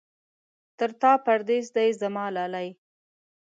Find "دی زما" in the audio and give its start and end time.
1.75-2.25